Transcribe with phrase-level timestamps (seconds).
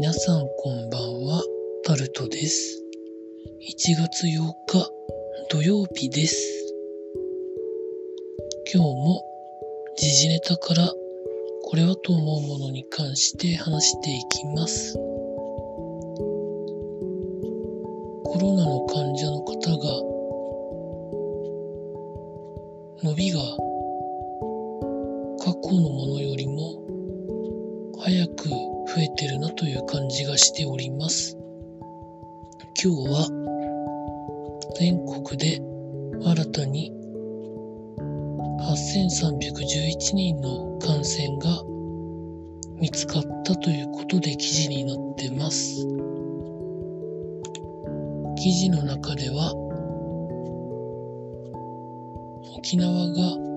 [0.00, 1.42] 皆さんこんばんは、
[1.84, 2.84] タルトです。
[3.68, 4.28] 1月8
[4.68, 4.88] 日
[5.50, 6.72] 土曜日です。
[8.72, 9.24] 今日も
[9.96, 10.88] 時事ネタから
[11.64, 14.94] これはと思うものに関して話していきます。
[18.22, 19.84] コロナの患者の方が
[23.02, 23.40] 伸びが
[25.40, 26.84] 過去のものよりも
[27.98, 31.36] 早く増えてるなという感じがしております。
[32.82, 33.28] 今日は
[34.78, 35.60] 全国で
[36.24, 36.92] 新たに
[38.62, 41.62] 8311人の感染が
[42.80, 45.86] 見つかったということで記事になってます。
[48.36, 49.52] 記事の中では
[52.56, 53.48] 沖縄が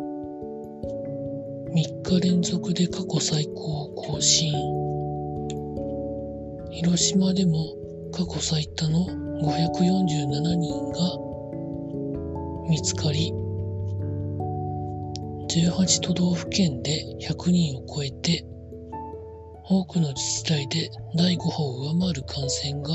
[1.73, 4.90] 3日連続で過去最高を更新
[6.71, 7.75] 広島でも
[8.13, 9.05] 過去最多の
[9.41, 10.99] 547人が
[12.69, 13.31] 見つかり
[15.49, 18.45] 18都道府県で100人を超えて
[19.65, 22.89] 多くの自治体で第5波を上回る感染が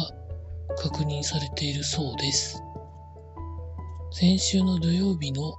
[0.79, 2.63] 確認されているそうです。
[4.11, 5.55] 先週の土曜日の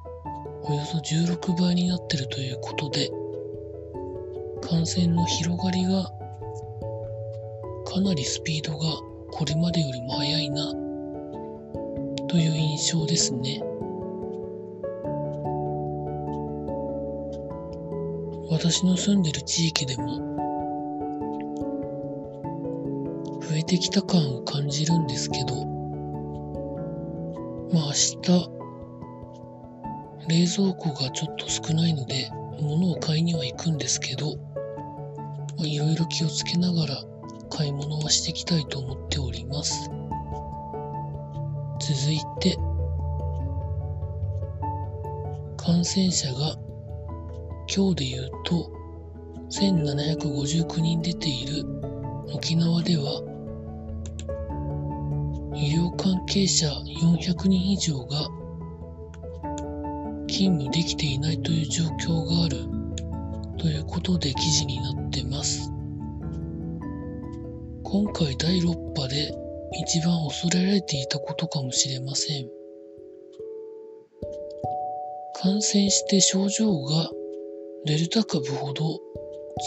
[0.63, 3.11] およそ16倍になっているということで
[4.67, 6.09] 感染の広がりが
[7.97, 8.85] かなりスピードが
[9.31, 10.71] これまでよりも速いな
[12.27, 13.59] という印象ですね。
[18.51, 20.19] 私の住んでる地域でも
[23.41, 25.65] 増えてきた感を感じるんですけど
[27.73, 28.27] まあ明日
[30.27, 32.29] 冷蔵庫がちょっと少ないので
[32.61, 34.37] 物を買いには行くんですけど
[35.57, 37.16] いろいろ気をつけながら
[37.57, 39.89] 買い物はしていきたいと思っております
[41.79, 42.55] 続いて
[45.57, 46.55] 感染者が
[47.75, 48.71] 今日で言うと
[49.49, 51.65] 1759人出ている
[52.31, 53.23] 沖縄では
[55.55, 58.27] 医療関係者400人以上が
[60.27, 62.57] 勤務できていないという状況がある
[63.57, 65.66] ということで記事になってます。
[67.89, 69.33] 今回第6波で
[69.71, 72.49] 一番恐れられていたことかもしれません。
[75.41, 77.09] 感染して症状が
[77.85, 78.99] デルタ株ほど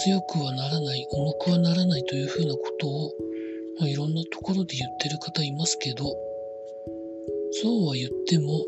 [0.04, 3.10] 強くはならない、重くはならないというふうなことを、
[3.78, 6.04] まあ、いろんなところで言ってる方いますけど、
[7.62, 8.66] そうは言っても、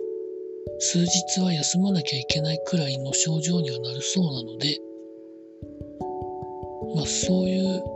[0.79, 4.79] 数日は休まなきゃいけないくらいの症状にはなるそうなので、
[6.97, 7.93] まあそういう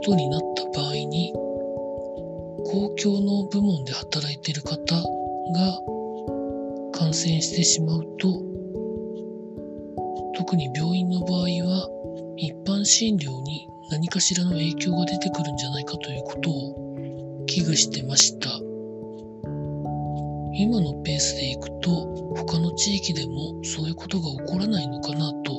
[0.00, 1.30] ことになった場合に、
[2.64, 5.02] 公共の部門で働いている方が
[6.92, 8.42] 感染してしまうと、
[10.38, 11.88] 特に病院の場合は
[12.38, 18.48] 一般診療に何かしらの影響が出てくるんじゃないかということを危惧してました。
[20.54, 25.52] 今のペースでいくと他の地域でもそういうことが起こらないのかなと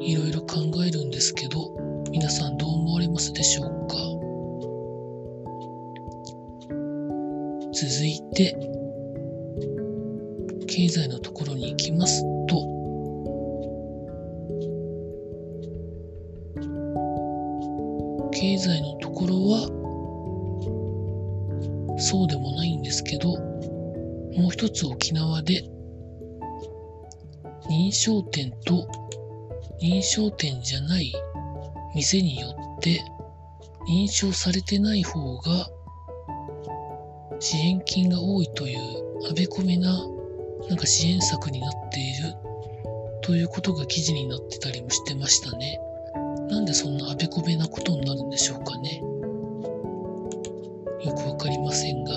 [0.00, 1.86] いろいろ考えるんですけど
[2.18, 3.96] 皆さんどう思われますでしょうか？
[7.74, 8.56] 続いて
[10.66, 12.56] 経済のところに行きますと。
[18.32, 19.68] 経済のところは
[21.98, 25.62] そうでもないんですけど、もう一つ沖縄で、
[27.68, 28.88] 認証店と
[29.82, 31.12] 認証店じゃない
[31.96, 33.02] 店によって、
[33.88, 35.70] 認証されてない方が
[37.40, 39.92] 支援金が多いというあべこめな
[40.68, 42.34] なんか支援策になっている
[43.22, 45.80] ということが記事になってたりもしてましたね。
[46.50, 49.02] なんでそんなあべこべなことになるんでしょうかね。
[51.02, 52.12] よくわかりませんが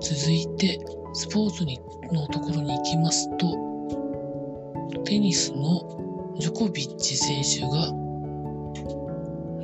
[0.00, 0.80] 続いて
[1.12, 1.78] スポーツに
[2.10, 8.03] のところに行きますとテニスのジョコビッチ選手が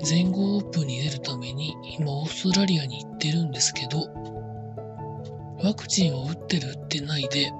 [0.02, 4.08] 全豪オープンに出るために今オーストラリアに行ってるんですけど
[5.62, 7.50] ワクチンを打ってる打ってないで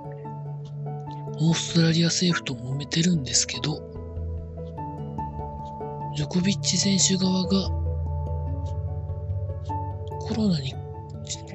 [1.39, 3.83] オーストラリア政府と揉めてるんですけど
[6.17, 7.69] ジョコビッチ選手側が
[10.27, 10.75] コロナに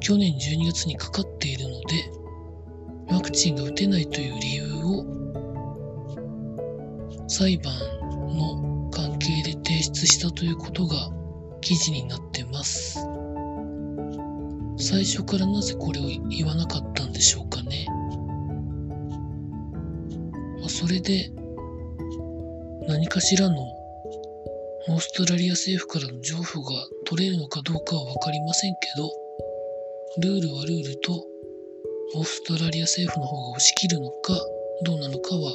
[0.06, 2.12] 去年12月にかかっているので、
[3.08, 5.04] ワクチンが打てないという理由を
[7.28, 7.74] 裁判
[8.38, 8.65] の
[9.76, 10.96] 提出したということが
[11.60, 12.98] 記事になってます。
[14.78, 17.86] 最初からなぜこれを言わなかったんでしょうかね。
[20.62, 21.30] まあ、それで
[22.88, 23.56] 何かしらの
[24.88, 26.72] オーストラリア政府からの情報が
[27.06, 31.26] 取れるのかどうかはわかりませんけど、ルールはルールと
[32.16, 34.40] オーストラリア政府の方が押し切るのか
[34.86, 35.52] どうなのかは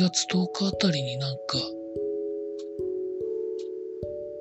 [0.00, 1.58] 月10日あたりになんか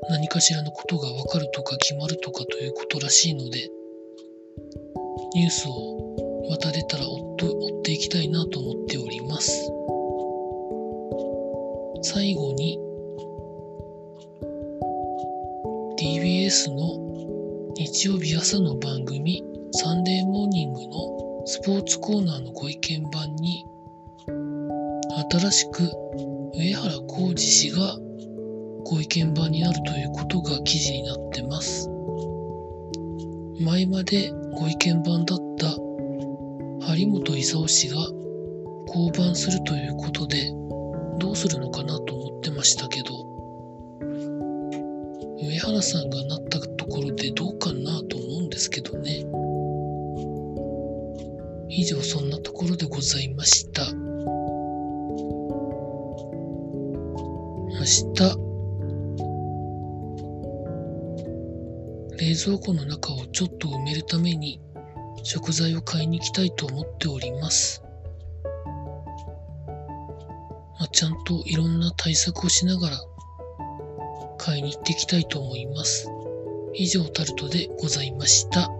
[0.10, 3.70] 何かしらのことがわかるとか決まるとかということらしいので
[5.36, 7.38] ニュースをまた出たら追
[7.80, 9.72] っていきたいなと思っております。
[12.04, 12.78] 最後に
[15.98, 23.66] TBS の日曜日朝の番組サンデーモーニングのスポーツコーナーのご意見番に
[25.32, 25.92] 新しく
[26.56, 27.98] 上原浩二氏が
[28.86, 31.90] ご意見番になるということが記事になってます。
[33.60, 35.68] 前までご意見番だった
[36.88, 37.96] 張本勲氏が
[38.88, 40.52] 降板するということで
[41.20, 43.10] どうするのかなと思ってましたけど、
[45.40, 49.26] 上原さんがなったところでどうかなと思うんですけどね。
[51.70, 54.03] 以上そんなところでございました。
[57.84, 57.98] 明日、
[62.18, 64.62] 冷蔵庫の中をちょっと埋めるために
[65.24, 67.84] 食材を買いに行きたいと思っております。
[70.80, 72.98] まあ、ちゃんといろんな対策をしながら
[74.38, 76.10] 買いに行っていきたいと思います。
[76.76, 78.72] 以上タルトでございました。